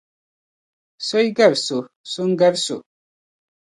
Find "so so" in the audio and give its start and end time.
1.65-2.21